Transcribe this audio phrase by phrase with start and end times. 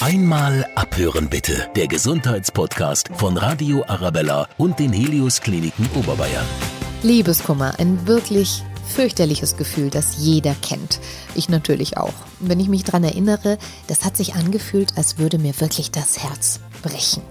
[0.00, 1.68] Einmal abhören bitte.
[1.74, 6.46] Der Gesundheitspodcast von Radio Arabella und den Helios Kliniken Oberbayern.
[7.02, 11.00] Liebeskummer, ein wirklich fürchterliches Gefühl, das jeder kennt.
[11.34, 12.14] Ich natürlich auch.
[12.38, 13.58] Wenn ich mich daran erinnere,
[13.88, 17.24] das hat sich angefühlt, als würde mir wirklich das Herz brechen.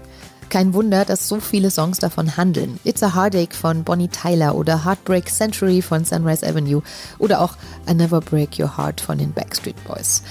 [0.50, 2.78] Kein Wunder, dass so viele Songs davon handeln.
[2.84, 6.82] It's a Heartache von Bonnie Tyler oder Heartbreak Century von Sunrise Avenue
[7.18, 7.56] oder auch
[7.88, 10.22] I Never Break Your Heart von den Backstreet Boys.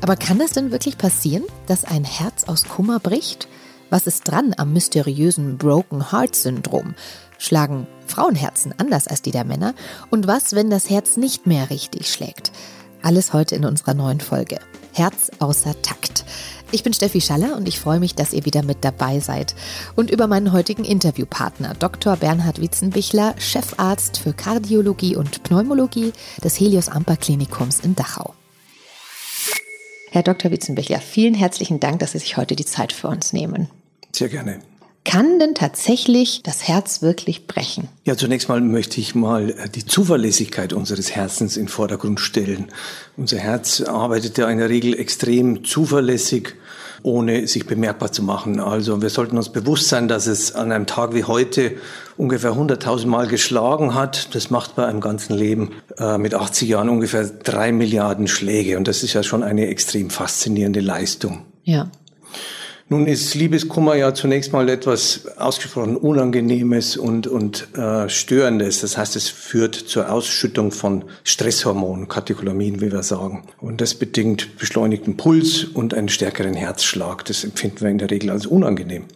[0.00, 3.48] Aber kann das denn wirklich passieren, dass ein Herz aus Kummer bricht?
[3.90, 6.94] Was ist dran am mysteriösen Broken Heart Syndrom?
[7.38, 9.74] Schlagen Frauenherzen anders als die der Männer?
[10.10, 12.52] Und was, wenn das Herz nicht mehr richtig schlägt?
[13.02, 14.58] Alles heute in unserer neuen Folge.
[14.92, 16.24] Herz außer Takt.
[16.72, 19.54] Ich bin Steffi Schaller und ich freue mich, dass ihr wieder mit dabei seid.
[19.94, 22.16] Und über meinen heutigen Interviewpartner, Dr.
[22.16, 28.34] Bernhard Witzenbichler, Chefarzt für Kardiologie und Pneumologie des Helios Amper Klinikums in Dachau.
[30.16, 30.50] Herr Dr.
[30.50, 33.68] Witzenbichler, vielen herzlichen Dank, dass Sie sich heute die Zeit für uns nehmen.
[34.12, 34.60] Sehr gerne.
[35.04, 37.88] Kann denn tatsächlich das Herz wirklich brechen?
[38.06, 42.68] Ja, zunächst mal möchte ich mal äh, die Zuverlässigkeit unseres Herzens in den Vordergrund stellen.
[43.18, 46.54] Unser Herz arbeitet ja in der Regel extrem zuverlässig
[47.06, 48.58] ohne sich bemerkbar zu machen.
[48.58, 51.76] Also wir sollten uns bewusst sein, dass es an einem Tag wie heute
[52.16, 54.34] ungefähr 100.000 Mal geschlagen hat.
[54.34, 58.76] Das macht bei einem ganzen Leben äh, mit 80 Jahren ungefähr drei Milliarden Schläge.
[58.76, 61.46] Und das ist ja schon eine extrem faszinierende Leistung.
[61.62, 61.90] Ja.
[62.88, 68.80] Nun ist Liebeskummer ja zunächst mal etwas ausgesprochen Unangenehmes und, und äh, Störendes.
[68.80, 73.42] Das heißt, es führt zur Ausschüttung von Stresshormonen, Katecholamin, wie wir sagen.
[73.58, 77.24] Und das bedingt beschleunigten Puls und einen stärkeren Herzschlag.
[77.24, 79.06] Das empfinden wir in der Regel als unangenehm.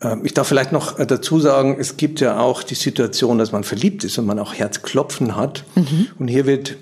[0.00, 3.50] Ähm, ich darf vielleicht noch äh, dazu sagen, es gibt ja auch die Situation, dass
[3.50, 5.64] man verliebt ist und man auch Herzklopfen hat.
[5.74, 6.06] Mhm.
[6.20, 6.76] Und hier wird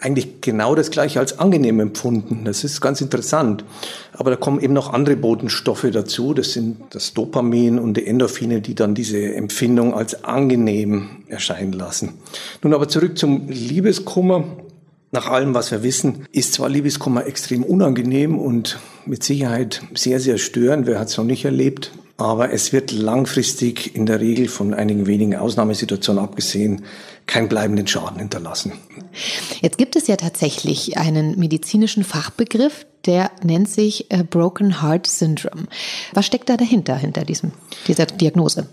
[0.00, 2.44] eigentlich genau das gleiche als angenehm empfunden.
[2.44, 3.64] Das ist ganz interessant.
[4.12, 6.34] Aber da kommen eben noch andere Botenstoffe dazu.
[6.34, 12.14] Das sind das Dopamin und die Endorphine, die dann diese Empfindung als angenehm erscheinen lassen.
[12.62, 14.44] Nun aber zurück zum Liebeskummer.
[15.12, 20.38] Nach allem, was wir wissen, ist zwar Liebeskummer extrem unangenehm und mit Sicherheit sehr, sehr
[20.38, 20.86] störend.
[20.86, 21.90] Wer hat es noch nicht erlebt?
[22.20, 26.84] Aber es wird langfristig in der Regel von einigen wenigen Ausnahmesituationen abgesehen
[27.26, 28.72] keinen bleibenden Schaden hinterlassen.
[29.62, 35.64] Jetzt gibt es ja tatsächlich einen medizinischen Fachbegriff, der nennt sich äh, Broken Heart Syndrome.
[36.12, 37.52] Was steckt da dahinter, hinter diesem,
[37.86, 38.66] dieser Diagnose?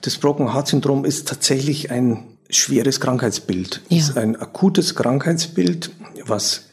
[0.00, 3.82] Das Broken Heart Syndrom ist tatsächlich ein schweres Krankheitsbild.
[3.88, 3.98] Ja.
[3.98, 5.92] Es ist ein akutes Krankheitsbild,
[6.26, 6.70] was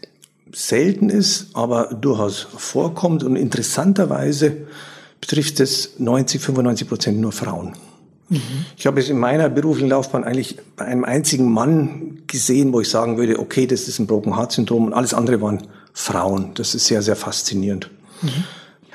[0.52, 4.66] selten ist, aber durchaus vorkommt und interessanterweise
[5.22, 7.74] betrifft es 90, 95 Prozent nur Frauen.
[8.30, 8.42] Mhm.
[8.78, 12.90] Ich habe es in meiner beruflichen Laufbahn eigentlich bei einem einzigen Mann gesehen, wo ich
[12.90, 16.52] sagen würde, okay, das ist ein Broken Heart Syndrom und alles andere waren Frauen.
[16.56, 17.90] Das ist sehr, sehr faszinierend.
[18.22, 18.30] Mhm.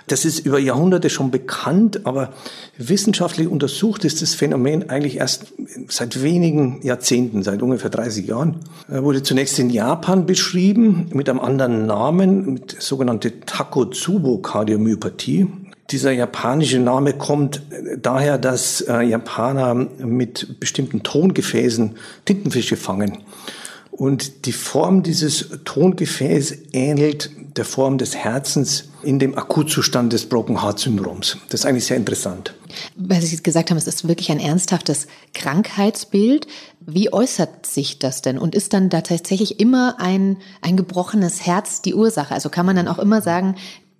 [0.08, 2.32] Das ist über Jahrhunderte schon bekannt, aber
[2.78, 5.52] wissenschaftlich untersucht ist das Phänomen eigentlich erst
[5.88, 8.60] seit wenigen Jahrzehnten, seit ungefähr 30 Jahren.
[8.88, 15.48] Er wurde zunächst in Japan beschrieben mit einem anderen Namen, mit sogenannte Takotsubo-Kardiomyopathie.
[15.90, 23.18] Dieser japanische Name kommt äh, daher, dass äh, Japaner mit bestimmten Tongefäßen Tintenfische fangen.
[23.96, 30.62] Und die Form dieses Tongefäß ähnelt der Form des Herzens in dem Akutzustand des Broken
[30.62, 31.38] Heart Syndroms.
[31.48, 32.54] Das ist eigentlich sehr interessant.
[32.96, 36.46] Weil Sie gesagt haben, es ist wirklich ein ernsthaftes Krankheitsbild.
[36.80, 38.36] Wie äußert sich das denn?
[38.36, 42.34] Und ist dann da tatsächlich immer ein, ein gebrochenes Herz die Ursache?
[42.34, 43.54] Also kann man dann auch immer sagen,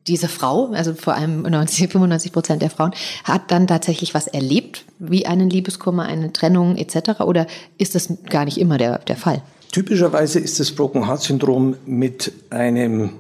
[0.08, 2.92] diese Frau, also vor allem 90, 95 Prozent der Frauen,
[3.24, 7.20] hat dann tatsächlich was erlebt, wie einen Liebeskummer, eine Trennung etc.
[7.20, 7.46] Oder
[7.78, 9.42] ist das gar nicht immer der, der Fall?
[9.72, 13.10] Typischerweise ist das Broken Heart Syndrom mit einem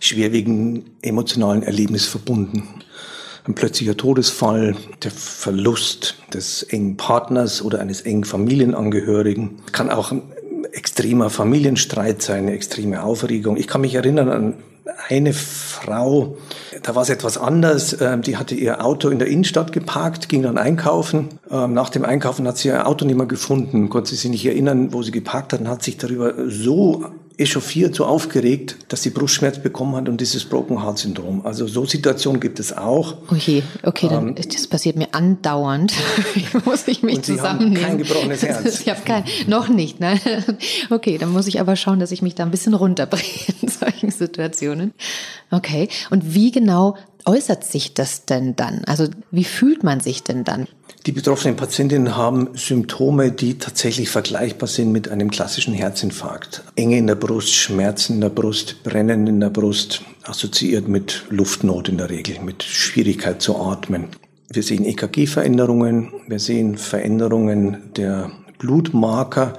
[0.00, 2.62] schwerwiegenden emotionalen Erlebnis verbunden.
[3.46, 10.22] Ein plötzlicher Todesfall, der Verlust des engen Partners oder eines engen Familienangehörigen, kann auch ein
[10.72, 13.56] extremer Familienstreit sein, eine extreme Aufregung.
[13.56, 14.54] Ich kann mich erinnern an
[15.08, 16.36] eine Frau,
[16.82, 18.00] da war es etwas anders.
[18.00, 21.28] Ähm, die hatte ihr Auto in der Innenstadt geparkt, ging dann einkaufen.
[21.50, 24.46] Ähm, nach dem Einkaufen hat sie ihr Auto nicht mehr gefunden, konnte sie sich nicht
[24.46, 27.04] erinnern, wo sie geparkt hat und hat sich darüber so
[27.38, 31.44] echauffiert, so aufgeregt, dass sie Brustschmerz bekommen hat und dieses Broken Heart Syndrom.
[31.44, 33.16] Also so Situationen gibt es auch.
[33.28, 35.92] Okay, okay, dann, ähm, das passiert mir andauernd.
[36.64, 37.76] muss ich mich und Sie zusammennehmen.
[37.76, 38.80] Haben kein gebrochenes Herz.
[38.80, 40.18] ich habe kein, noch nicht, ne?
[40.90, 43.24] Okay, dann muss ich aber schauen, dass ich mich da ein bisschen runterbringe
[43.60, 44.94] in solchen Situationen.
[45.50, 48.84] Okay, und wie genau äußert sich das denn dann?
[48.86, 50.68] Also wie fühlt man sich denn dann?
[51.06, 56.62] Die betroffenen Patientinnen haben Symptome, die tatsächlich vergleichbar sind mit einem klassischen Herzinfarkt.
[56.76, 61.88] Enge in der Brust, Schmerzen in der Brust, Brennen in der Brust, assoziiert mit Luftnot
[61.88, 64.08] in der Regel, mit Schwierigkeit zu atmen.
[64.48, 69.54] Wir sehen EKG-Veränderungen, wir sehen Veränderungen der Blutmarker.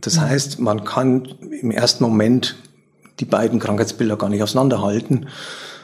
[0.00, 0.20] Das mhm.
[0.22, 1.28] heißt, man kann
[1.60, 2.56] im ersten Moment
[3.18, 5.26] die beiden Krankheitsbilder gar nicht auseinanderhalten,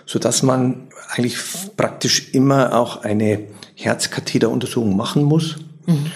[0.07, 1.37] so dass man eigentlich
[1.77, 3.41] praktisch immer auch eine
[3.75, 5.57] Herzkatheteruntersuchung machen muss.
[5.87, 6.07] Mhm.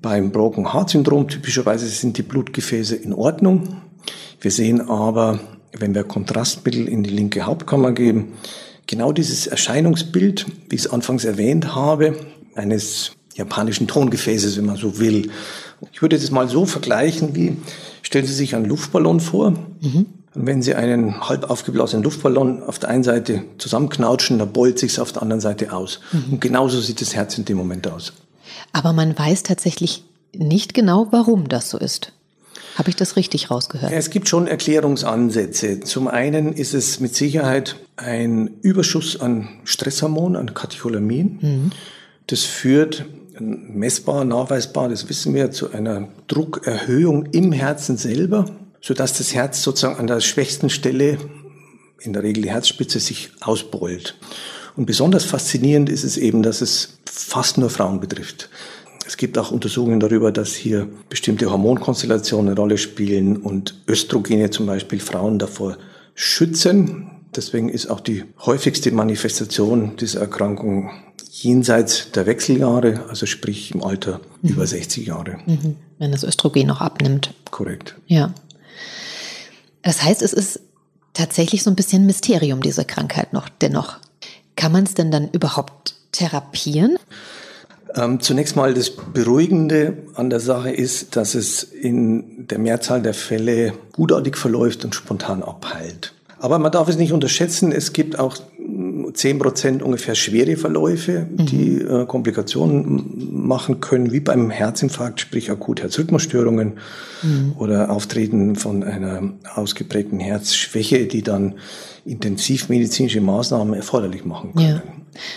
[0.00, 3.82] Beim Broken Heart Syndrom typischerweise sind die Blutgefäße in Ordnung.
[4.40, 5.40] Wir sehen aber,
[5.72, 8.34] wenn wir Kontrastmittel in die linke Hauptkammer geben,
[8.86, 12.16] genau dieses Erscheinungsbild, wie ich es anfangs erwähnt habe,
[12.54, 15.30] eines japanischen Tongefäßes, wenn man so will.
[15.92, 17.56] Ich würde das mal so vergleichen wie,
[18.02, 19.50] stellen Sie sich einen Luftballon vor.
[19.50, 20.06] Mhm.
[20.38, 25.00] Und wenn Sie einen halb aufgeblasenen Luftballon auf der einen Seite zusammenknautschen, dann beult sich
[25.00, 25.98] auf der anderen Seite aus.
[26.12, 26.34] Mhm.
[26.34, 28.12] Und genauso sieht das Herz in dem Moment aus.
[28.72, 32.12] Aber man weiß tatsächlich nicht genau, warum das so ist.
[32.76, 33.90] Habe ich das richtig rausgehört?
[33.92, 35.80] Es gibt schon Erklärungsansätze.
[35.80, 41.38] Zum einen ist es mit Sicherheit ein Überschuss an Stresshormon, an Katecholamin.
[41.40, 41.70] Mhm.
[42.28, 43.06] Das führt
[43.40, 48.44] messbar, nachweisbar, das wissen wir, zu einer Druckerhöhung im Herzen selber
[48.80, 51.18] sodass das Herz sozusagen an der schwächsten Stelle,
[52.00, 54.16] in der Regel die Herzspitze, sich ausbeult.
[54.76, 58.48] Und besonders faszinierend ist es eben, dass es fast nur Frauen betrifft.
[59.06, 64.66] Es gibt auch Untersuchungen darüber, dass hier bestimmte Hormonkonstellationen eine Rolle spielen und Östrogene zum
[64.66, 65.78] Beispiel Frauen davor
[66.14, 67.10] schützen.
[67.34, 70.90] Deswegen ist auch die häufigste Manifestation dieser Erkrankung
[71.30, 74.50] jenseits der Wechseljahre, also sprich im Alter mhm.
[74.50, 75.38] über 60 Jahre.
[75.46, 75.76] Mhm.
[75.98, 77.32] Wenn das Östrogen noch abnimmt.
[77.50, 77.96] Korrekt.
[78.06, 78.34] Ja.
[79.82, 80.60] Das heißt, es ist
[81.14, 83.98] tatsächlich so ein bisschen Mysterium, diese Krankheit noch dennoch.
[84.56, 86.98] Kann man es denn dann überhaupt therapieren?
[87.94, 93.14] Ähm, zunächst mal das Beruhigende an der Sache ist, dass es in der Mehrzahl der
[93.14, 96.12] Fälle gutartig verläuft und spontan abheilt.
[96.38, 98.36] Aber man darf es nicht unterschätzen, es gibt auch
[99.12, 102.02] 10 Prozent ungefähr schwere Verläufe, die mhm.
[102.02, 106.78] äh, Komplikationen machen können, wie beim Herzinfarkt, sprich akut Herzrhythmusstörungen
[107.22, 107.54] mhm.
[107.56, 111.54] oder Auftreten von einer ausgeprägten Herzschwäche, die dann
[112.04, 114.68] intensivmedizinische Maßnahmen erforderlich machen können.
[114.68, 114.82] Ja.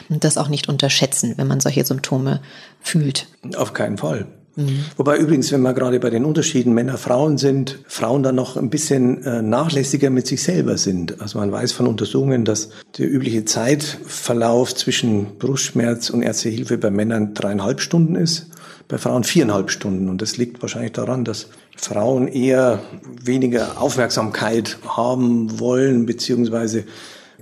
[0.09, 2.41] Und das auch nicht unterschätzen, wenn man solche Symptome
[2.81, 3.27] fühlt.
[3.56, 4.27] Auf keinen Fall.
[4.56, 4.86] Mhm.
[4.98, 9.24] Wobei übrigens, wenn wir gerade bei den Unterschieden Männer-Frauen sind, Frauen dann noch ein bisschen
[9.24, 11.21] äh, nachlässiger mit sich selber sind.
[11.21, 17.33] Also man weiß von Untersuchungen, dass der übliche Zeitverlauf zwischen Brustschmerz und Ärztehilfe bei Männern
[17.33, 18.48] dreieinhalb Stunden ist,
[18.88, 20.09] bei Frauen viereinhalb Stunden.
[20.09, 21.47] Und das liegt wahrscheinlich daran, dass
[21.77, 22.81] Frauen eher
[23.24, 26.83] weniger Aufmerksamkeit haben wollen, beziehungsweise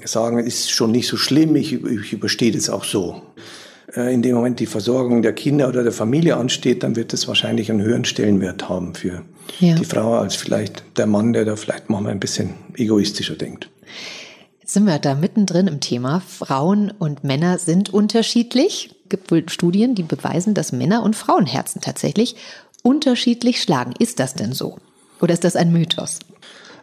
[0.05, 3.21] sagen, ist schon nicht so schlimm, ich, ich überstehe das auch so.
[3.99, 7.27] Äh, in dem Moment die Versorgung der Kinder oder der Familie ansteht, dann wird es
[7.27, 9.23] wahrscheinlich einen höheren Stellenwert haben für
[9.59, 9.75] ja.
[9.75, 13.69] die Frau als vielleicht der Mann, der da vielleicht manchmal ein bisschen egoistischer denkt.
[14.61, 16.21] Jetzt sind wir da mittendrin im Thema.
[16.21, 18.95] Frauen und Männer sind unterschiedlich.
[19.03, 22.35] Es gibt wohl Studien, die beweisen, dass Männer- und Frauenherzen tatsächlich
[22.83, 23.93] unterschiedlich schlagen.
[23.97, 24.77] Ist das denn so?
[25.19, 26.19] Oder ist das ein Mythos?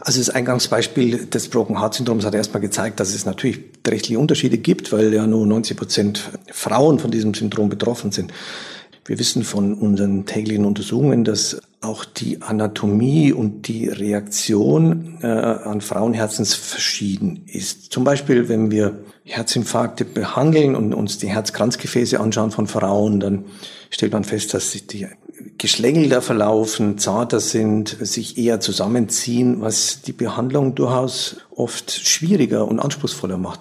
[0.06, 4.56] Also das Eingangsbeispiel des Broken Heart Syndroms hat erstmal gezeigt, dass es natürlich rechtliche Unterschiede
[4.56, 8.32] gibt, weil ja nur 90 Prozent Frauen von diesem Syndrom betroffen sind.
[9.06, 15.80] Wir wissen von unseren täglichen Untersuchungen, dass auch die Anatomie und die Reaktion äh, an
[15.80, 17.92] Frauenherzens verschieden ist.
[17.92, 23.44] Zum Beispiel, wenn wir Herzinfarkte behandeln und uns die Herzkranzgefäße anschauen von Frauen, dann
[23.90, 25.06] stellt man fest, dass die
[25.58, 33.38] geschlängelter verlaufen, zarter sind, sich eher zusammenziehen, was die Behandlung durchaus oft schwieriger und anspruchsvoller
[33.38, 33.60] macht.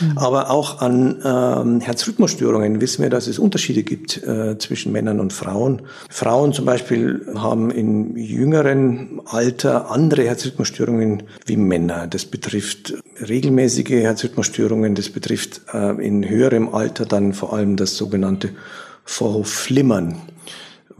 [0.00, 0.18] Mhm.
[0.18, 5.32] Aber auch an ähm, Herzrhythmusstörungen wissen wir, dass es Unterschiede gibt äh, zwischen Männern und
[5.32, 5.82] Frauen.
[6.08, 12.06] Frauen zum Beispiel haben im jüngeren Alter andere Herzrhythmusstörungen wie Männer.
[12.06, 12.94] Das betrifft
[13.26, 18.50] regelmäßige Herzrhythmusstörungen, das betrifft äh, in höherem Alter dann vor allem das sogenannte
[19.04, 20.16] Vorhofflimmern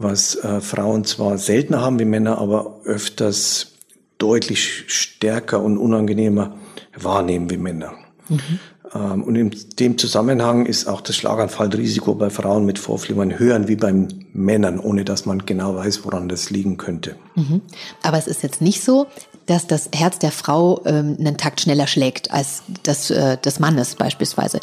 [0.03, 3.73] was äh, Frauen zwar seltener haben wie Männer, aber öfters
[4.17, 6.55] deutlich stärker und unangenehmer
[6.95, 7.93] wahrnehmen wie Männer.
[8.29, 8.59] Mhm.
[8.93, 13.75] Ähm, und in dem Zusammenhang ist auch das Schlaganfallrisiko bei Frauen mit Vorflimmern höher wie
[13.75, 13.93] bei
[14.33, 17.15] Männern, ohne dass man genau weiß, woran das liegen könnte.
[17.35, 17.61] Mhm.
[18.03, 19.07] Aber es ist jetzt nicht so,
[19.45, 23.95] dass das Herz der Frau ähm, einen Takt schneller schlägt als das äh, des Mannes
[23.95, 24.59] beispielsweise?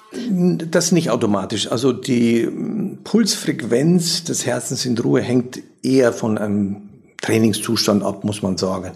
[0.71, 1.71] Das nicht automatisch.
[1.71, 6.89] Also die ähm, Pulsfrequenz des Herzens in Ruhe hängt eher von einem
[7.21, 8.93] Trainingszustand ab, muss man sagen.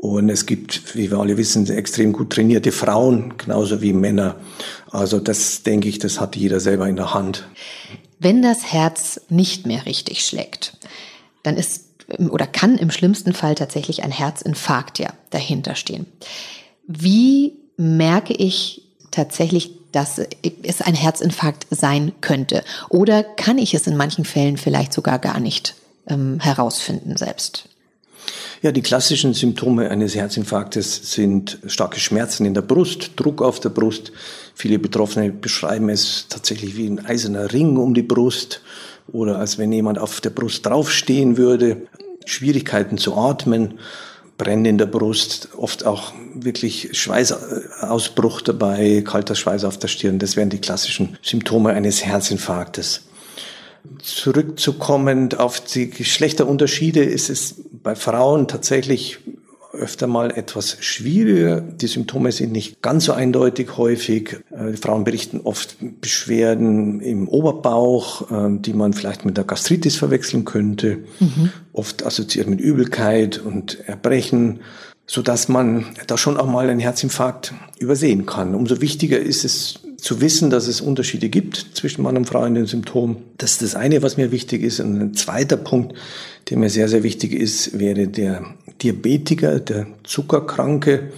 [0.00, 4.36] Und es gibt, wie wir alle wissen, extrem gut trainierte Frauen, genauso wie Männer.
[4.90, 7.48] Also das denke ich, das hat jeder selber in der Hand.
[8.18, 10.76] Wenn das Herz nicht mehr richtig schlägt,
[11.42, 11.84] dann ist
[12.30, 16.06] oder kann im schlimmsten Fall tatsächlich ein Herzinfarkt ja dahinter stehen.
[16.86, 20.20] Wie merke ich tatsächlich, dass
[20.62, 22.62] es ein Herzinfarkt sein könnte?
[22.90, 25.74] Oder kann ich es in manchen Fällen vielleicht sogar gar nicht
[26.06, 27.68] ähm, herausfinden selbst?
[28.62, 33.68] Ja, die klassischen Symptome eines Herzinfarktes sind starke Schmerzen in der Brust, Druck auf der
[33.68, 34.12] Brust.
[34.54, 38.62] Viele Betroffene beschreiben es tatsächlich wie ein eiserner Ring um die Brust
[39.12, 41.86] oder als wenn jemand auf der Brust draufstehen würde.
[42.24, 43.74] Schwierigkeiten zu atmen,
[44.38, 50.18] Brennen in der Brust, oft auch wirklich Schweißausbruch dabei, kalter Schweiß auf der Stirn.
[50.18, 53.02] Das wären die klassischen Symptome eines Herzinfarktes.
[54.02, 59.18] Zurückzukommen auf die Geschlechterunterschiede ist es bei Frauen tatsächlich
[59.76, 61.60] öfter mal etwas schwieriger.
[61.60, 64.40] Die Symptome sind nicht ganz so eindeutig häufig.
[64.50, 69.96] Äh, die Frauen berichten oft Beschwerden im Oberbauch, äh, die man vielleicht mit der Gastritis
[69.96, 70.98] verwechseln könnte.
[71.20, 71.50] Mhm.
[71.72, 74.60] Oft assoziiert mit Übelkeit und Erbrechen,
[75.06, 78.54] so dass man da schon auch mal einen Herzinfarkt übersehen kann.
[78.54, 82.54] Umso wichtiger ist es zu wissen, dass es Unterschiede gibt zwischen Mann und Frau in
[82.54, 83.16] den Symptomen.
[83.38, 84.80] Das ist das eine, was mir wichtig ist.
[84.80, 85.94] Und ein zweiter Punkt,
[86.50, 88.44] der mir sehr, sehr wichtig ist, wäre der
[88.82, 91.10] Diabetiker, der Zuckerkranke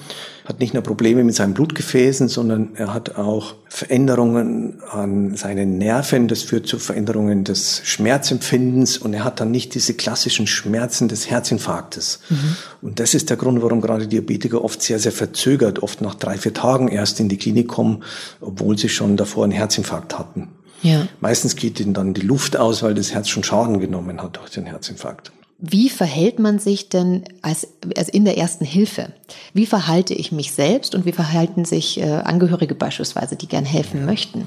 [0.49, 6.27] hat nicht nur Probleme mit seinen Blutgefäßen, sondern er hat auch Veränderungen an seinen Nerven.
[6.27, 11.29] Das führt zu Veränderungen des Schmerzempfindens und er hat dann nicht diese klassischen Schmerzen des
[11.29, 12.21] Herzinfarktes.
[12.31, 12.57] Mhm.
[12.81, 16.39] Und das ist der Grund, warum gerade Diabetiker oft sehr, sehr verzögert, oft nach drei,
[16.39, 18.03] vier Tagen erst in die Klinik kommen,
[18.41, 20.49] obwohl sie schon davor einen Herzinfarkt hatten.
[20.81, 21.07] Ja.
[21.21, 24.51] Meistens geht ihnen dann die Luft aus, weil das Herz schon Schaden genommen hat durch
[24.51, 25.31] den Herzinfarkt.
[25.59, 29.13] Wie verhält man sich denn als, als in der ersten Hilfe?
[29.53, 34.07] Wie verhalte ich mich selbst und wie verhalten sich äh, Angehörige beispielsweise, die gern helfen
[34.07, 34.47] möchten?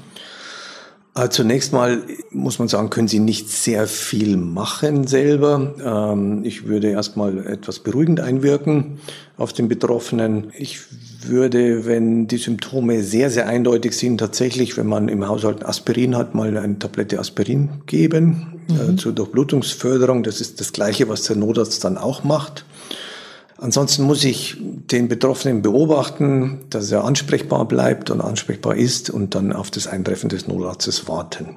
[1.14, 5.74] Äh, zunächst mal muss man sagen, können Sie nicht sehr viel machen selber.
[5.84, 8.98] Ähm, ich würde erstmal etwas beruhigend einwirken
[9.36, 10.50] auf den Betroffenen.
[10.56, 10.80] Ich
[11.28, 16.34] würde, wenn die Symptome sehr, sehr eindeutig sind, tatsächlich, wenn man im Haushalt Aspirin hat,
[16.34, 18.98] mal eine Tablette Aspirin geben äh, mhm.
[18.98, 20.22] zur Durchblutungsförderung.
[20.22, 22.64] Das ist das Gleiche, was der Notarzt dann auch macht.
[23.58, 29.52] Ansonsten muss ich den Betroffenen beobachten, dass er ansprechbar bleibt und ansprechbar ist und dann
[29.52, 31.56] auf das Eintreffen des Notarztes warten.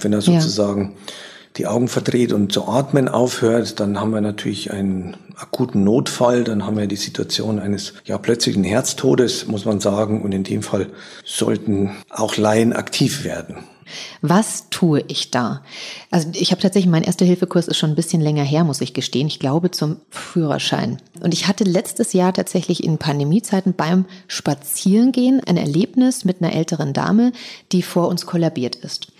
[0.00, 1.12] Wenn er sozusagen ja.
[1.56, 6.64] Die Augen verdreht und zu atmen aufhört, dann haben wir natürlich einen akuten Notfall, dann
[6.64, 10.88] haben wir die Situation eines ja plötzlichen Herztodes, muss man sagen, und in dem Fall
[11.24, 13.56] sollten auch Laien aktiv werden.
[14.22, 15.62] Was tue ich da?
[16.10, 19.26] Also ich habe tatsächlich, mein Erste-Hilfe-Kurs ist schon ein bisschen länger her, muss ich gestehen.
[19.26, 20.98] Ich glaube zum Führerschein.
[21.20, 26.94] Und ich hatte letztes Jahr tatsächlich in Pandemiezeiten beim Spazierengehen ein Erlebnis mit einer älteren
[26.94, 27.32] Dame,
[27.72, 29.12] die vor uns kollabiert ist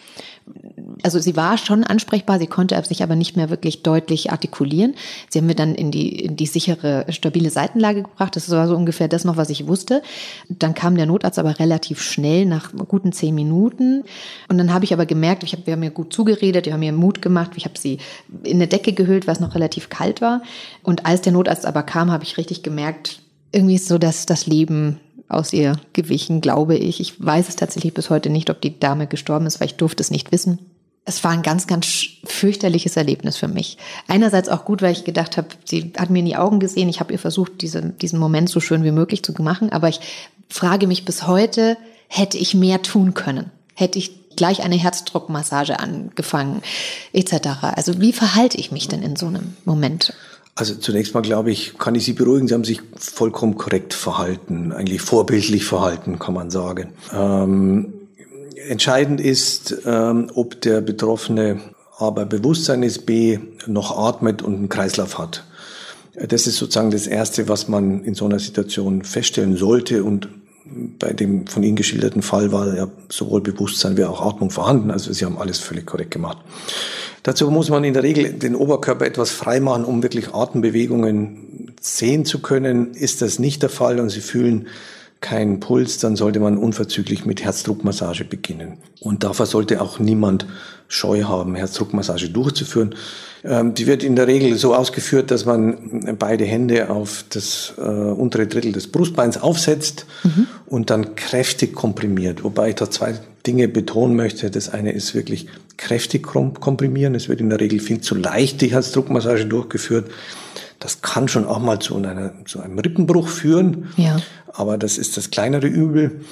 [1.03, 4.95] also sie war schon ansprechbar, sie konnte sich aber nicht mehr wirklich deutlich artikulieren.
[5.29, 8.37] Sie haben wir dann in die, in die sichere, stabile Seitenlage gebracht.
[8.37, 10.03] Das war so ungefähr das noch, was ich wusste.
[10.49, 14.05] Dann kam der Notarzt aber relativ schnell, nach guten zehn Minuten.
[14.49, 16.83] Und dann habe ich aber gemerkt, ich hab, wir haben ihr gut zugeredet, wir haben
[16.83, 17.99] ihr Mut gemacht, ich habe sie
[18.43, 20.43] in eine Decke gehüllt, weil es noch relativ kalt war.
[20.83, 23.21] Und als der Notarzt aber kam, habe ich richtig gemerkt,
[23.53, 27.01] irgendwie ist so, dass das Leben aus ihr gewichen, glaube ich.
[27.01, 30.03] Ich weiß es tatsächlich bis heute nicht, ob die Dame gestorben ist, weil ich durfte
[30.03, 30.59] es nicht wissen.
[31.05, 33.77] Es war ein ganz, ganz fürchterliches Erlebnis für mich.
[34.07, 36.89] Einerseits auch gut, weil ich gedacht habe, sie hat mir in die Augen gesehen.
[36.89, 39.73] Ich habe ihr versucht, diese, diesen Moment so schön wie möglich zu machen.
[39.73, 40.01] Aber ich
[40.49, 43.51] frage mich bis heute, hätte ich mehr tun können?
[43.75, 46.63] Hätte ich gleich eine Herzdruckmassage angefangen,
[47.13, 47.49] etc.
[47.75, 50.15] Also wie verhalte ich mich denn in so einem Moment?
[50.55, 54.73] Also zunächst mal glaube ich, kann ich Sie beruhigen, Sie haben sich vollkommen korrekt verhalten,
[54.73, 56.93] eigentlich vorbildlich verhalten, kann man sagen.
[57.13, 57.95] Ähm,
[58.69, 61.61] entscheidend ist, ähm, ob der Betroffene
[61.99, 65.45] A bei Bewusstsein ist, B noch atmet und einen Kreislauf hat.
[66.15, 70.29] Das ist sozusagen das Erste, was man in so einer Situation feststellen sollte und
[70.99, 74.91] bei dem von Ihnen geschilderten Fall war ja sowohl Bewusstsein wie auch Atmung vorhanden.
[74.91, 76.39] Also Sie haben alles völlig korrekt gemacht.
[77.23, 82.41] Dazu muss man in der Regel den Oberkörper etwas freimachen, um wirklich Atembewegungen sehen zu
[82.41, 82.95] können.
[82.95, 84.69] Ist das nicht der Fall und Sie fühlen
[85.23, 88.77] keinen Puls, dann sollte man unverzüglich mit Herzdruckmassage beginnen.
[89.01, 90.47] Und davor sollte auch niemand
[90.89, 92.95] Scheu haben, Herzdruckmassage durchzuführen.
[93.45, 97.81] Ähm, die wird in der Regel so ausgeführt, dass man beide Hände auf das äh,
[97.81, 100.47] untere Drittel des Brustbeins aufsetzt mhm.
[100.67, 102.45] und dann kräftig komprimiert.
[102.45, 103.15] Wobei ich da zwei
[103.47, 104.51] Dinge betonen möchte.
[104.51, 107.15] Das eine ist wirklich kräftig komprimieren.
[107.15, 110.11] Es wird in der Regel viel zu leicht die Herzdruckmassage durchgeführt.
[110.83, 114.21] Das kann schon auch mal zu, einer, zu einem Rippenbruch führen, Ja.
[114.53, 116.23] aber das ist das kleinere Übel.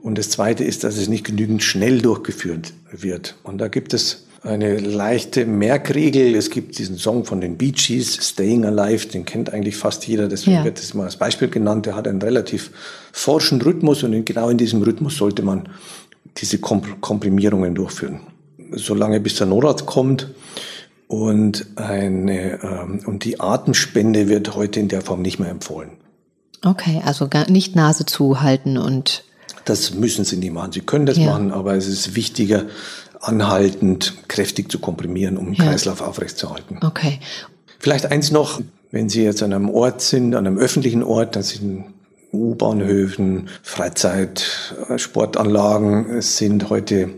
[0.00, 3.36] Und das Zweite ist, dass es nicht genügend schnell durchgeführt wird.
[3.44, 6.34] Und da gibt es eine leichte Merkregel.
[6.34, 10.26] Es gibt diesen Song von den Bee Gees, Staying Alive, den kennt eigentlich fast jeder,
[10.26, 10.64] deswegen Ja.
[10.64, 11.86] wird das mal als Beispiel genannt.
[11.86, 12.70] Der hat einen relativ
[13.12, 15.68] forschen Rhythmus und genau in diesem Rhythmus sollte man
[16.38, 18.20] diese Komp Komprimierungen durchführen.
[18.72, 20.28] Solange bis der Notarzt kommt
[21.10, 25.90] und, eine, ähm, und die Atemspende wird heute in der Form nicht mehr empfohlen.
[26.64, 29.24] Okay, also gar nicht Nase zuhalten und
[29.64, 30.72] Das müssen Sie nicht machen.
[30.72, 31.26] Sie können das Ja.
[31.32, 32.64] machen, aber es ist wichtiger,
[33.20, 35.64] anhaltend kräftig zu komprimieren, um den Ja.
[35.64, 36.78] Kreislauf aufrechtzuerhalten.
[36.82, 37.18] okay.
[37.80, 41.50] Vielleicht eins noch, wenn Sie jetzt an einem Ort sind, an einem öffentlichen Ort, das
[41.50, 41.86] sind
[42.32, 47.10] U-Bahnhöfen, Freizeit, äh, Sportanlagen, es sind heute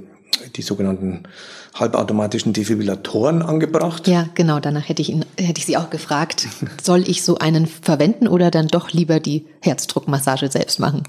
[0.57, 1.25] die sogenannten
[1.75, 4.07] halbautomatischen Defibrillatoren angebracht.
[4.07, 6.49] Ja, genau, danach hätte ich, ihn, hätte ich Sie auch gefragt,
[6.83, 11.05] soll ich so einen verwenden oder dann doch lieber die Herzdruckmassage selbst machen?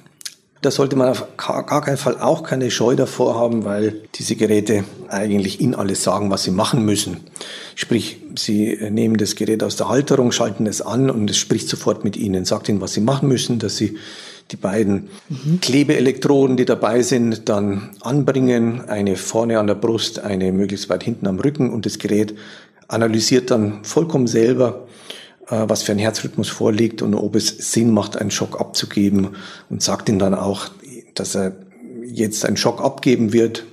[0.62, 4.38] Da sollte man auf gar gar keinen Fall auch keine Scheu davor haben, weil diese
[4.38, 7.18] Geräte eigentlich Ihnen alles sagen, was Sie machen müssen.
[7.76, 12.06] Sprich, Sie nehmen das Gerät aus der Halterung, schalten es an und es spricht sofort
[12.06, 13.98] mit Ihnen, sagt Ihnen, was Sie machen müssen, dass Sie
[14.52, 15.10] die beiden
[15.62, 21.28] Klebeelektroden, die dabei sind, dann anbringen, eine vorne an der Brust, eine möglichst weit hinten
[21.28, 22.36] am Rücken und das Gerät
[22.88, 24.88] analysiert dann vollkommen selber,
[25.48, 29.30] äh, was für ein Herzrhythmus vorliegt und ob es Sinn macht, einen Schock abzugeben
[29.70, 30.70] und sagt ihm dann auch,
[31.16, 31.56] dass er
[32.06, 33.66] jetzt einen Schock abgeben wird.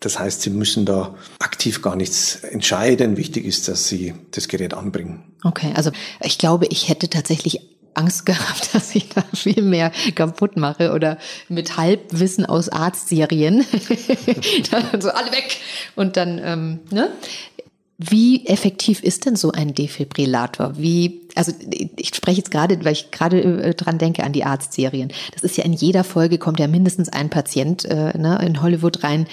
[0.00, 3.16] Das heißt, Sie müssen da aktiv gar nichts entscheiden.
[3.16, 5.22] Wichtig ist, dass Sie das Gerät anbringen.
[5.44, 10.56] Okay, also ich glaube, ich hätte tatsächlich Angst gehabt, dass ich da viel mehr kaputt
[10.56, 11.18] mache oder
[11.48, 13.64] mit Halbwissen aus Arztserien.
[14.98, 15.58] So alle weg
[15.96, 17.10] und dann, ähm, ne?
[18.10, 20.72] Wie effektiv ist denn so ein Defibrillator?
[20.78, 21.52] Wie, also
[21.96, 25.12] ich spreche jetzt gerade, weil ich gerade äh, dran denke an die Arztserien.
[25.32, 29.04] Das ist ja in jeder Folge kommt ja mindestens ein Patient äh, ne, in Hollywood
[29.04, 29.26] rein,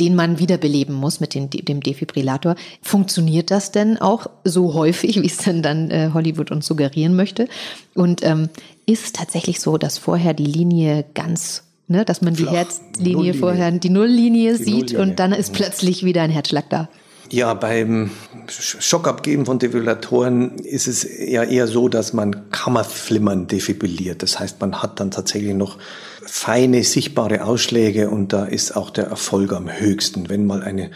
[0.00, 2.56] den man wiederbeleben muss mit dem, dem Defibrillator.
[2.82, 7.48] Funktioniert das denn auch so häufig, wie es denn dann äh, Hollywood uns suggerieren möchte?
[7.94, 8.48] Und ähm,
[8.86, 12.52] ist es tatsächlich so, dass vorher die Linie ganz Ne, dass man die Flach.
[12.52, 13.34] Herzlinie Nulllinie.
[13.34, 15.02] vorher, die Nulllinie Die sieht Nulllinie.
[15.02, 16.88] und dann ist plötzlich wieder ein Herzschlag da.
[17.30, 18.10] Ja, beim
[18.48, 24.22] Sch- Schockabgeben von Defibrillatoren ist es ja eher so, dass man Kammerflimmern defibrilliert.
[24.22, 25.78] Das heißt, man hat dann tatsächlich noch
[26.24, 30.28] feine, sichtbare Ausschläge und da ist auch der Erfolg am höchsten.
[30.28, 30.90] Wenn mal eine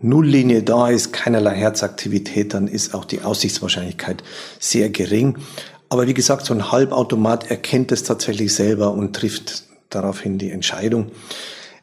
[0.00, 4.22] Nulllinie da ist, keinerlei Herzaktivität, dann ist auch die Aussichtswahrscheinlichkeit
[4.58, 5.36] sehr gering.
[5.90, 11.10] Aber wie gesagt, so ein Halbautomat erkennt es tatsächlich selber und trifft daraufhin die Entscheidung.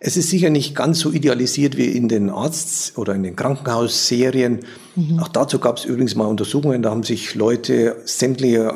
[0.03, 4.61] Es ist sicher nicht ganz so idealisiert wie in den Arzt- oder in den Krankenhausserien.
[5.21, 8.75] Auch dazu gab es übrigens mal Untersuchungen, da haben sich Leute sämtliche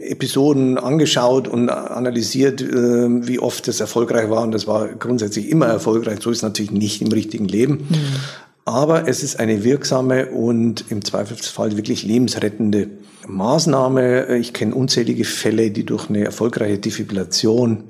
[0.00, 4.42] äh, Episoden angeschaut und analysiert, äh, wie oft das erfolgreich war.
[4.42, 6.20] Und das war grundsätzlich immer erfolgreich.
[6.22, 7.86] So ist es natürlich nicht im richtigen Leben.
[8.64, 12.88] Aber es ist eine wirksame und im Zweifelsfall wirklich lebensrettende
[13.28, 14.38] Maßnahme.
[14.38, 17.84] Ich kenne unzählige Fälle, die durch eine erfolgreiche Defibrillation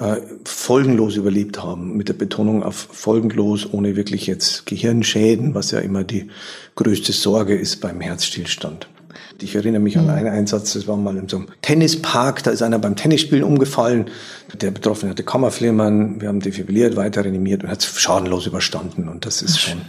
[0.00, 5.78] äh, folgenlos überlebt haben, mit der Betonung auf folgenlos, ohne wirklich jetzt Gehirnschäden, was ja
[5.80, 6.28] immer die
[6.74, 8.88] größte Sorge ist beim Herzstillstand.
[9.42, 12.62] Ich erinnere mich an einen Einsatz, das war mal in so einem Tennispark, da ist
[12.62, 14.06] einer beim Tennisspielen umgefallen.
[14.60, 19.08] Der Betroffene hatte Kammerflimmern, wir haben defibrilliert, weiter reanimiert und hat es schadenlos überstanden.
[19.08, 19.80] Und das ist schon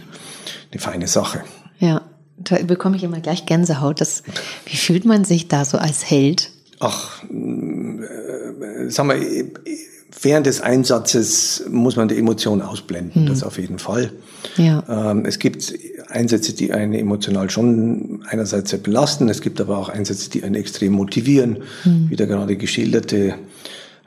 [0.70, 1.42] eine feine Sache.
[1.78, 2.02] Ja,
[2.38, 4.00] da bekomme ich immer gleich Gänsehaut.
[4.00, 4.22] Das,
[4.66, 6.50] wie fühlt man sich da so als Held?
[6.80, 9.20] Ach, äh, sag mal,
[10.20, 14.12] während des Einsatzes muss man die Emotionen ausblenden, das auf jeden Fall.
[14.56, 14.84] Ja.
[14.88, 15.72] Ähm, es gibt
[16.08, 20.54] Einsätze, die einen emotional schon einerseits sehr belasten, es gibt aber auch Einsätze, die einen
[20.54, 23.34] extrem motivieren, wie der gerade geschilderte.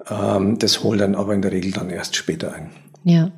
[0.10, 2.70] Ähm, das holt dann aber in der Regel dann erst später ein.
[3.04, 3.32] Ja.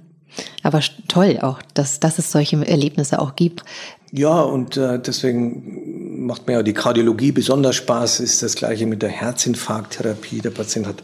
[0.61, 3.63] Aber toll auch, dass, dass es solche Erlebnisse auch gibt.
[4.11, 8.19] Ja, und äh, deswegen macht mir ja die Kardiologie besonders Spaß.
[8.19, 10.41] Ist das gleiche mit der Herzinfarkttherapie.
[10.41, 11.03] Der Patient hat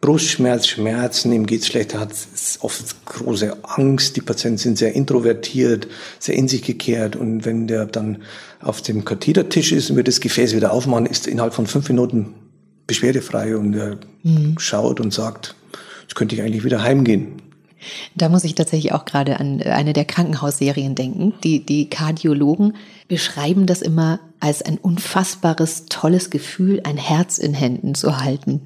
[0.00, 2.10] Brustschmerz, Schmerzen, ihm geht's schlecht, er hat
[2.60, 4.16] oft große Angst.
[4.16, 7.16] Die Patienten sind sehr introvertiert, sehr in sich gekehrt.
[7.16, 8.22] Und wenn der dann
[8.60, 11.88] auf dem Kathetertisch ist und wir das Gefäß wieder aufmachen, ist er innerhalb von fünf
[11.88, 12.34] Minuten
[12.86, 13.98] beschwerdefrei und er
[14.58, 15.54] schaut und sagt,
[16.02, 17.42] jetzt könnte ich eigentlich wieder heimgehen.
[18.14, 21.34] Da muss ich tatsächlich auch gerade an eine der Krankenhausserien denken.
[21.44, 22.74] Die, die Kardiologen
[23.08, 28.62] beschreiben das immer als ein unfassbares, tolles Gefühl, ein Herz in Händen zu halten.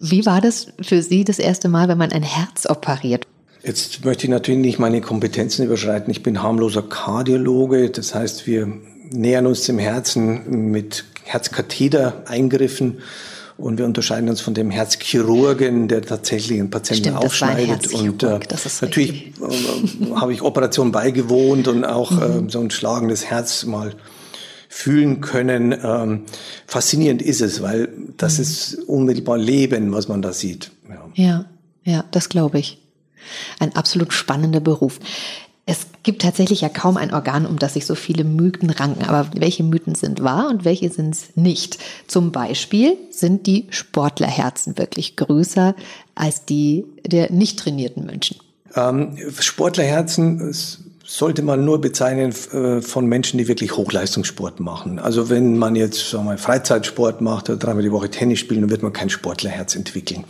[0.00, 3.26] Wie war das für Sie das erste Mal, wenn man ein Herz operiert?
[3.62, 6.10] Jetzt möchte ich natürlich nicht meine Kompetenzen überschreiten.
[6.10, 7.90] Ich bin harmloser Kardiologe.
[7.90, 8.72] Das heißt, wir
[9.12, 13.00] nähern uns dem Herzen mit Herzkatheter-Eingriffen
[13.58, 17.92] und wir unterscheiden uns von dem Herzchirurgen, der tatsächlich einen Patienten Stimmt, aufschneidet.
[17.92, 18.40] Und äh,
[18.80, 23.92] natürlich äh, habe ich Operationen beigewohnt und auch äh, so ein schlagendes Herz mal
[24.72, 25.76] fühlen können.
[25.82, 26.22] Ähm,
[26.66, 27.88] faszinierend ist es, weil
[28.22, 30.70] das ist unmittelbar Leben, was man da sieht.
[30.88, 31.44] Ja, ja,
[31.84, 32.78] ja das glaube ich.
[33.58, 35.00] Ein absolut spannender Beruf.
[35.66, 39.04] Es gibt tatsächlich ja kaum ein Organ, um das sich so viele Mythen ranken.
[39.04, 41.78] Aber welche Mythen sind wahr und welche sind es nicht?
[42.08, 45.74] Zum Beispiel sind die Sportlerherzen wirklich größer
[46.14, 48.38] als die der nicht trainierten Menschen.
[48.74, 50.52] Ähm, Sportlerherzen
[51.12, 55.00] sollte man nur bezeichnen äh, von Menschen, die wirklich Hochleistungssport machen.
[55.00, 58.70] Also wenn man jetzt sagen wir, Freizeitsport macht oder dreimal die Woche Tennis spielen, dann
[58.70, 60.22] wird man kein Sportlerherz entwickeln.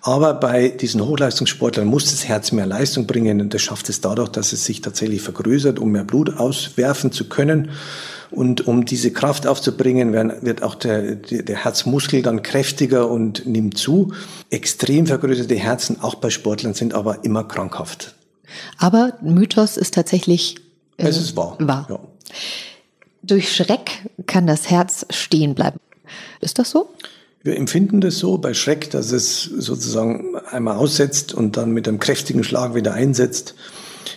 [0.00, 4.28] Aber bei diesen Hochleistungssportlern muss das Herz mehr Leistung bringen und das schafft es dadurch,
[4.28, 7.70] dass es sich tatsächlich vergrößert, um mehr Blut auswerfen zu können.
[8.30, 14.12] Und um diese Kraft aufzubringen, wird auch der, der Herzmuskel dann kräftiger und nimmt zu.
[14.50, 18.14] Extrem vergrößerte Herzen, auch bei Sportlern, sind aber immer krankhaft.
[18.78, 20.56] Aber Mythos ist tatsächlich
[20.96, 21.56] äh, es ist wahr.
[21.60, 21.86] wahr.
[21.88, 21.98] Ja.
[23.22, 25.78] Durch Schreck kann das Herz stehen bleiben.
[26.40, 26.90] Ist das so?
[27.44, 31.98] Wir empfinden das so bei Schreck, dass es sozusagen einmal aussetzt und dann mit einem
[31.98, 33.54] kräftigen Schlag wieder einsetzt.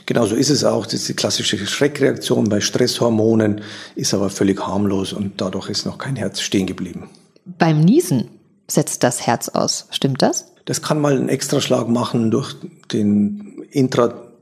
[0.06, 0.86] Genauso ist es auch.
[0.86, 3.62] Das ist die klassische Schreckreaktion bei Stresshormonen,
[3.95, 7.10] ist aber völlig harmlos und dadurch ist noch kein Herz stehen geblieben.
[7.45, 8.30] Beim Niesen
[8.67, 9.88] setzt das Herz aus.
[9.89, 10.52] Stimmt das?
[10.65, 12.56] Das kann mal einen Extraschlag machen durch
[12.91, 13.63] den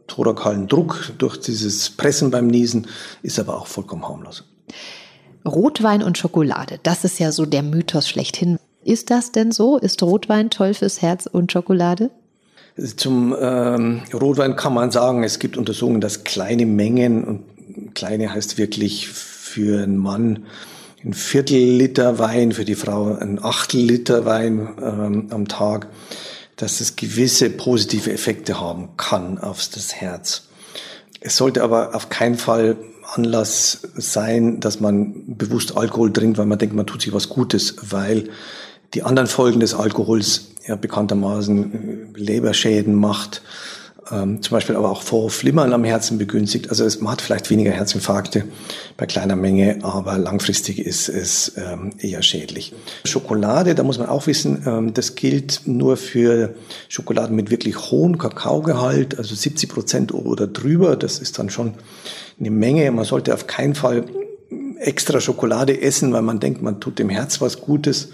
[0.04, 2.88] intrathorakalen Druck, durch dieses Pressen beim Niesen,
[3.22, 4.44] ist aber auch vollkommen harmlos.
[5.46, 8.60] Rotwein und Schokolade, das ist ja so der Mythos schlechthin.
[8.84, 9.78] Ist das denn so?
[9.78, 12.12] Ist Rotwein toll fürs Herz und Schokolade?
[12.98, 18.58] Zum ähm, Rotwein kann man sagen, es gibt Untersuchungen, dass kleine Mengen, und kleine heißt
[18.58, 20.46] wirklich für einen Mann
[21.04, 25.88] ein Viertel Liter Wein, für die Frau ein Achtel Liter Wein ähm, am Tag,
[26.56, 30.44] dass es gewisse positive Effekte haben kann auf das Herz.
[31.20, 32.78] Es sollte aber auf keinen Fall
[33.16, 37.76] Anlass sein, dass man bewusst Alkohol trinkt, weil man denkt, man tut sich was Gutes,
[37.82, 38.30] weil
[38.94, 43.42] die anderen Folgen des Alkohols ja bekanntermaßen Leberschäden macht,
[44.12, 46.70] ähm, zum Beispiel aber auch vor Flimmern am Herzen begünstigt.
[46.70, 48.46] Also es, man hat vielleicht weniger Herzinfarkte
[48.98, 52.74] bei kleiner Menge, aber langfristig ist es ähm, eher schädlich.
[53.06, 56.56] Schokolade, da muss man auch wissen, ähm, das gilt nur für
[56.90, 60.96] Schokoladen mit wirklich hohem Kakaogehalt, also 70 Prozent oder drüber.
[60.96, 61.74] Das ist dann schon
[62.40, 62.92] eine Menge.
[62.92, 64.06] Man sollte auf keinen Fall
[64.80, 68.10] extra Schokolade essen, weil man denkt, man tut dem Herz was Gutes.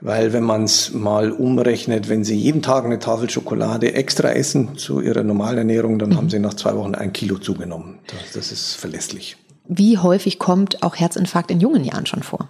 [0.00, 4.76] Weil wenn man es mal umrechnet, wenn Sie jeden Tag eine Tafel Schokolade extra essen
[4.76, 6.16] zu Ihrer normalen Ernährung, dann mhm.
[6.16, 7.98] haben Sie nach zwei Wochen ein Kilo zugenommen.
[8.08, 9.36] Das, das ist verlässlich.
[9.68, 12.48] Wie häufig kommt auch Herzinfarkt in jungen Jahren schon vor?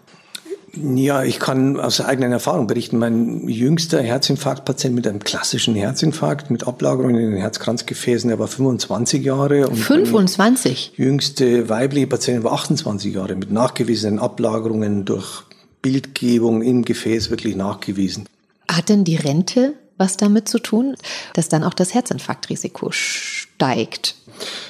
[0.82, 2.98] Ja, ich kann aus eigener Erfahrung berichten.
[2.98, 9.24] Mein jüngster Herzinfarktpatient mit einem klassischen Herzinfarkt mit Ablagerungen in den Herzkranzgefäßen, der war 25
[9.24, 9.68] Jahre.
[9.68, 10.92] Und 25?
[10.96, 15.44] Jüngste weibliche Patientin war 28 Jahre mit nachgewiesenen Ablagerungen durch
[15.86, 18.26] Bildgebung im Gefäß wirklich nachgewiesen.
[18.68, 20.96] Hat denn die Rente was damit zu tun,
[21.34, 24.16] dass dann auch das Herzinfarktrisiko steigt?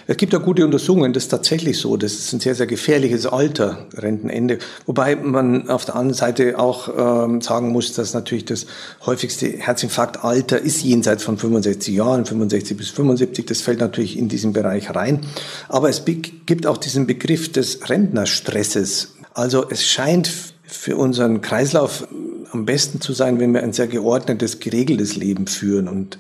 [0.07, 1.97] Es gibt ja gute Untersuchungen, das ist tatsächlich so.
[1.97, 4.59] Das ist ein sehr, sehr gefährliches Alter, Rentenende.
[4.85, 8.67] Wobei man auf der anderen Seite auch ähm, sagen muss, dass natürlich das
[9.07, 13.47] häufigste Herzinfarktalter ist jenseits von 65 Jahren, 65 bis 75.
[13.47, 15.27] Das fällt natürlich in diesen Bereich rein.
[15.69, 19.15] Aber es gibt auch diesen Begriff des Rentnerstresses.
[19.35, 20.31] Also es scheint
[20.67, 22.09] für unseren Kreislauf
[22.53, 25.89] am besten zu sein, wenn wir ein sehr geordnetes, geregeltes Leben führen.
[25.89, 26.19] Und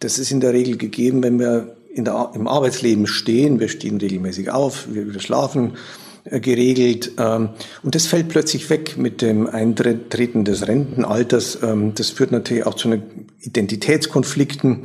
[0.00, 3.60] das ist in der Regel gegeben, wenn wir der, im Arbeitsleben stehen.
[3.60, 5.72] Wir stehen regelmäßig auf, wir schlafen
[6.24, 7.12] äh, geregelt.
[7.18, 7.50] Ähm,
[7.82, 11.58] und das fällt plötzlich weg mit dem Eintreten des Rentenalters.
[11.62, 13.02] Ähm, das führt natürlich auch zu einer
[13.40, 14.84] Identitätskonflikten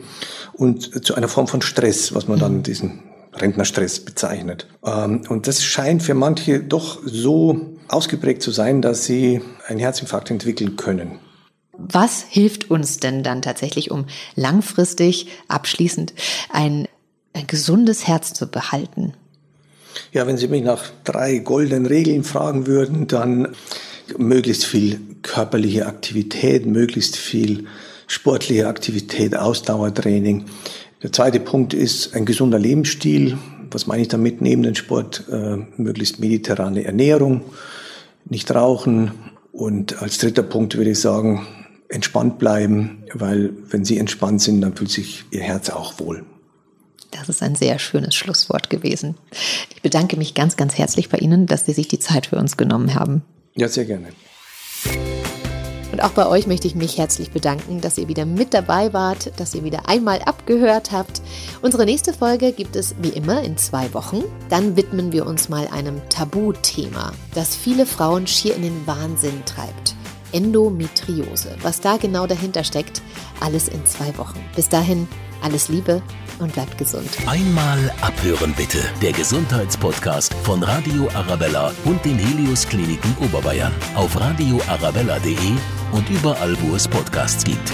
[0.53, 2.99] und zu einer Form von Stress, was man dann diesen
[3.33, 4.67] Rentnerstress bezeichnet.
[4.85, 10.31] Ähm, und das scheint für manche doch so ausgeprägt zu sein, dass sie einen Herzinfarkt
[10.31, 11.19] entwickeln können.
[11.77, 16.13] Was hilft uns denn dann tatsächlich, um langfristig abschließend
[16.51, 16.87] ein,
[17.33, 19.13] ein gesundes Herz zu behalten?
[20.11, 23.49] Ja, wenn Sie mich nach drei goldenen Regeln fragen würden, dann
[24.17, 27.67] möglichst viel körperliche Aktivität, möglichst viel
[28.07, 30.45] sportliche Aktivität, Ausdauertraining.
[31.01, 33.37] Der zweite Punkt ist ein gesunder Lebensstil.
[33.71, 34.41] Was meine ich damit?
[34.41, 37.41] Neben dem Sport äh, möglichst mediterrane Ernährung
[38.25, 39.11] nicht rauchen.
[39.51, 41.47] Und als dritter Punkt würde ich sagen,
[41.89, 46.25] entspannt bleiben, weil wenn Sie entspannt sind, dann fühlt sich Ihr Herz auch wohl.
[47.11, 49.15] Das ist ein sehr schönes Schlusswort gewesen.
[49.75, 52.55] Ich bedanke mich ganz, ganz herzlich bei Ihnen, dass Sie sich die Zeit für uns
[52.55, 53.23] genommen haben.
[53.55, 54.09] Ja, sehr gerne.
[55.91, 59.31] Und auch bei euch möchte ich mich herzlich bedanken, dass ihr wieder mit dabei wart,
[59.39, 61.21] dass ihr wieder einmal abgehört habt.
[61.61, 64.23] Unsere nächste Folge gibt es wie immer in zwei Wochen.
[64.49, 69.95] Dann widmen wir uns mal einem Tabuthema, das viele Frauen schier in den Wahnsinn treibt.
[70.31, 71.55] Endometriose.
[71.61, 73.01] Was da genau dahinter steckt,
[73.41, 74.39] alles in zwei Wochen.
[74.55, 75.07] Bis dahin,
[75.41, 76.01] alles Liebe
[76.41, 77.09] und bleibt gesund.
[77.27, 78.79] Einmal abhören bitte.
[79.01, 85.53] Der Gesundheitspodcast von Radio Arabella und den Helios Kliniken Oberbayern auf radioarabella.de
[85.91, 87.71] und überall, wo es Podcasts gibt.